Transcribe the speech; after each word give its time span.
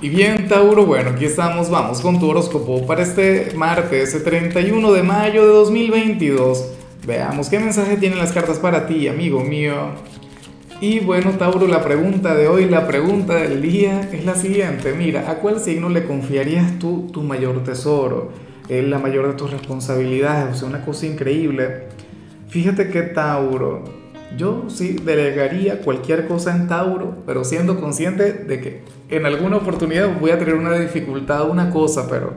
Y 0.00 0.10
bien, 0.10 0.46
Tauro, 0.46 0.86
bueno, 0.86 1.10
aquí 1.10 1.24
estamos, 1.24 1.70
vamos 1.70 2.00
con 2.00 2.20
tu 2.20 2.28
horóscopo 2.28 2.86
para 2.86 3.02
este 3.02 3.50
martes, 3.56 4.14
el 4.14 4.22
31 4.22 4.92
de 4.92 5.02
mayo 5.02 5.42
de 5.44 5.48
2022. 5.48 6.68
Veamos 7.04 7.48
qué 7.48 7.58
mensaje 7.58 7.96
tienen 7.96 8.20
las 8.20 8.30
cartas 8.30 8.60
para 8.60 8.86
ti, 8.86 9.08
amigo 9.08 9.40
mío. 9.40 9.74
Y 10.80 11.00
bueno, 11.00 11.32
Tauro, 11.32 11.66
la 11.66 11.82
pregunta 11.82 12.36
de 12.36 12.46
hoy, 12.46 12.66
la 12.66 12.86
pregunta 12.86 13.34
del 13.34 13.60
día 13.60 14.08
es 14.12 14.24
la 14.24 14.36
siguiente. 14.36 14.92
Mira, 14.92 15.28
¿a 15.28 15.40
cuál 15.40 15.58
signo 15.58 15.88
le 15.88 16.04
confiarías 16.04 16.78
tú 16.78 17.10
tu 17.12 17.24
mayor 17.24 17.64
tesoro? 17.64 18.30
Eh, 18.68 18.82
la 18.82 19.00
mayor 19.00 19.26
de 19.26 19.32
tus 19.34 19.50
responsabilidades, 19.50 20.54
o 20.54 20.58
sea, 20.60 20.68
una 20.68 20.84
cosa 20.84 21.06
increíble. 21.06 21.88
Fíjate 22.46 22.90
que 22.90 23.02
Tauro, 23.02 23.82
yo 24.36 24.64
sí 24.68 24.96
delegaría 25.04 25.80
cualquier 25.80 26.26
cosa 26.26 26.54
en 26.54 26.68
Tauro, 26.68 27.16
pero 27.26 27.44
siendo 27.44 27.80
consciente 27.80 28.32
de 28.32 28.60
que 28.60 28.82
en 29.08 29.26
alguna 29.26 29.56
oportunidad 29.56 30.18
voy 30.20 30.30
a 30.30 30.38
tener 30.38 30.54
una 30.54 30.78
dificultad, 30.78 31.48
una 31.48 31.70
cosa, 31.70 32.06
pero, 32.08 32.34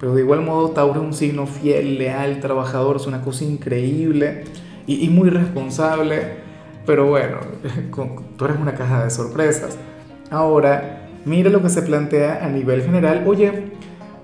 pero 0.00 0.14
de 0.14 0.22
igual 0.22 0.42
modo 0.42 0.70
Tauro 0.70 1.00
es 1.00 1.06
un 1.06 1.14
signo 1.14 1.46
fiel, 1.46 1.98
leal, 1.98 2.40
trabajador, 2.40 2.96
es 2.96 3.06
una 3.06 3.22
cosa 3.22 3.44
increíble 3.44 4.44
y, 4.86 5.08
muy 5.08 5.30
responsable. 5.30 6.44
Pero 6.84 7.06
bueno, 7.06 7.38
tú 8.36 8.44
eres 8.44 8.58
una 8.58 8.74
caja 8.74 9.04
de 9.04 9.10
sorpresas. 9.10 9.78
Ahora, 10.30 11.08
mira 11.24 11.48
lo 11.48 11.62
que 11.62 11.70
se 11.70 11.82
plantea 11.82 12.44
a 12.44 12.48
nivel 12.48 12.82
general. 12.82 13.24
Oye, 13.26 13.72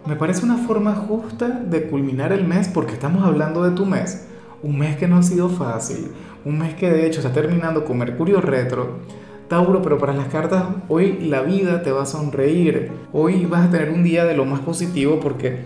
me 0.07 0.17
parece 0.17 0.45
una 0.45 0.59
forma 0.59 0.95
justa 0.95 1.49
de 1.49 1.85
culminar 1.85 2.33
el 2.33 2.45
mes 2.45 2.69
porque 2.69 2.93
estamos 2.93 3.25
hablando 3.25 3.63
de 3.63 3.71
tu 3.71 3.87
mes. 3.87 4.27
Un 4.63 4.79
mes 4.79 4.97
que 4.97 5.09
no 5.09 5.17
ha 5.17 5.23
sido 5.23 5.49
fácil, 5.49 6.09
un 6.45 6.59
mes 6.59 6.75
que 6.75 6.91
de 6.91 7.07
hecho 7.07 7.21
está 7.21 7.33
terminando 7.33 7.85
con 7.85 7.99
Mercurio 7.99 8.41
retro. 8.41 8.99
Tauro, 9.49 9.83
pero 9.83 9.99
para 9.99 10.13
las 10.13 10.29
cartas 10.29 10.65
hoy 10.89 11.19
la 11.23 11.41
vida 11.43 11.83
te 11.83 11.91
va 11.91 12.03
a 12.03 12.07
sonreír. 12.07 12.93
Hoy 13.13 13.47
vas 13.47 13.67
a 13.67 13.71
tener 13.71 13.91
un 13.91 14.05
día 14.05 14.25
de 14.25 14.37
lo 14.37 14.45
más 14.45 14.61
positivo 14.61 15.19
porque 15.19 15.57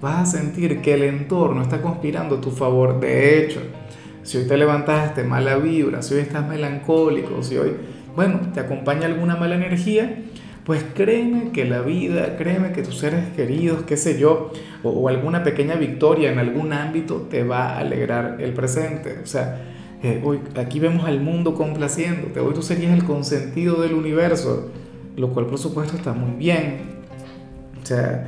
vas 0.00 0.16
a 0.34 0.38
sentir 0.38 0.80
que 0.80 0.94
el 0.94 1.02
entorno 1.02 1.62
está 1.62 1.82
conspirando 1.82 2.36
a 2.36 2.40
tu 2.40 2.50
favor. 2.50 2.98
De 3.00 3.38
hecho, 3.38 3.60
si 4.22 4.38
hoy 4.38 4.46
te 4.46 4.56
levantaste 4.56 5.24
mala 5.24 5.56
vibra, 5.56 6.02
si 6.02 6.14
hoy 6.14 6.20
estás 6.20 6.48
melancólico, 6.48 7.42
si 7.42 7.58
hoy, 7.58 7.74
bueno, 8.16 8.40
te 8.52 8.60
acompaña 8.60 9.06
alguna 9.06 9.36
mala 9.36 9.56
energía, 9.56 10.22
pues 10.68 10.84
créeme 10.94 11.50
que 11.50 11.64
la 11.64 11.80
vida, 11.80 12.36
créeme 12.36 12.72
que 12.72 12.82
tus 12.82 12.98
seres 12.98 13.30
queridos, 13.34 13.84
qué 13.84 13.96
sé 13.96 14.18
yo, 14.18 14.52
o, 14.82 14.90
o 14.90 15.08
alguna 15.08 15.42
pequeña 15.42 15.76
victoria 15.76 16.30
en 16.30 16.38
algún 16.38 16.74
ámbito 16.74 17.26
te 17.30 17.42
va 17.42 17.70
a 17.70 17.78
alegrar 17.78 18.36
el 18.38 18.52
presente. 18.52 19.18
O 19.22 19.26
sea, 19.26 19.62
eh, 20.02 20.20
hoy, 20.22 20.40
aquí 20.56 20.78
vemos 20.78 21.06
al 21.06 21.22
mundo 21.22 21.54
complaciéndote, 21.54 22.40
hoy 22.40 22.52
tú 22.52 22.60
serías 22.60 22.92
el 22.92 23.04
consentido 23.04 23.80
del 23.80 23.94
universo, 23.94 24.68
lo 25.16 25.30
cual 25.30 25.46
por 25.46 25.56
supuesto 25.56 25.96
está 25.96 26.12
muy 26.12 26.36
bien. 26.36 26.82
O 27.82 27.86
sea, 27.86 28.26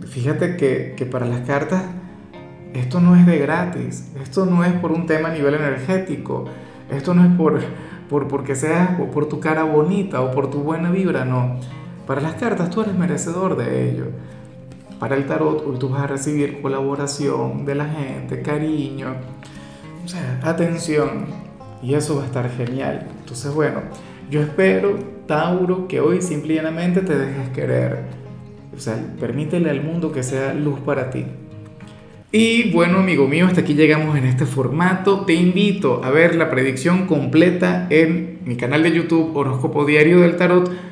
fíjate 0.00 0.56
que, 0.56 0.94
que 0.96 1.04
para 1.04 1.26
las 1.26 1.40
cartas 1.40 1.84
esto 2.72 3.00
no 3.00 3.16
es 3.16 3.26
de 3.26 3.36
gratis, 3.36 4.10
esto 4.22 4.46
no 4.46 4.64
es 4.64 4.72
por 4.72 4.92
un 4.92 5.04
tema 5.04 5.28
a 5.28 5.34
nivel 5.34 5.56
energético, 5.56 6.46
esto 6.90 7.12
no 7.12 7.22
es 7.22 7.36
por, 7.36 7.60
por 8.08 8.28
porque 8.28 8.54
seas 8.54 8.98
por 9.12 9.28
tu 9.28 9.40
cara 9.40 9.64
bonita 9.64 10.22
o 10.22 10.30
por 10.30 10.50
tu 10.50 10.60
buena 10.60 10.90
vibra, 10.90 11.26
no 11.26 11.81
para 12.12 12.20
las 12.20 12.34
cartas 12.34 12.68
tú 12.68 12.82
eres 12.82 12.94
merecedor 12.94 13.56
de 13.56 13.88
ello. 13.88 14.04
Para 14.98 15.16
el 15.16 15.24
tarot 15.24 15.64
hoy 15.66 15.78
tú 15.78 15.88
vas 15.88 16.02
a 16.02 16.06
recibir 16.06 16.60
colaboración 16.60 17.64
de 17.64 17.74
la 17.74 17.86
gente, 17.86 18.42
cariño, 18.42 19.14
o 20.04 20.06
sea, 20.06 20.38
atención. 20.42 21.24
Y 21.82 21.94
eso 21.94 22.16
va 22.16 22.24
a 22.24 22.26
estar 22.26 22.50
genial. 22.50 23.06
Entonces, 23.20 23.54
bueno, 23.54 23.80
yo 24.30 24.42
espero, 24.42 24.98
Tauro, 25.26 25.88
que 25.88 26.00
hoy 26.00 26.20
simplemente 26.20 27.00
te 27.00 27.16
dejes 27.16 27.48
querer. 27.48 28.00
O 28.76 28.78
sea, 28.78 29.02
permítele 29.18 29.70
al 29.70 29.82
mundo 29.82 30.12
que 30.12 30.22
sea 30.22 30.52
luz 30.52 30.80
para 30.80 31.08
ti. 31.08 31.24
Y 32.30 32.72
bueno, 32.72 32.98
amigo 32.98 33.26
mío, 33.26 33.46
hasta 33.46 33.62
aquí 33.62 33.72
llegamos 33.72 34.18
en 34.18 34.26
este 34.26 34.44
formato. 34.44 35.24
Te 35.24 35.32
invito 35.32 36.04
a 36.04 36.10
ver 36.10 36.34
la 36.34 36.50
predicción 36.50 37.06
completa 37.06 37.86
en 37.88 38.40
mi 38.44 38.56
canal 38.56 38.82
de 38.82 38.92
YouTube 38.92 39.34
Horóscopo 39.34 39.86
Diario 39.86 40.20
del 40.20 40.36
Tarot 40.36 40.91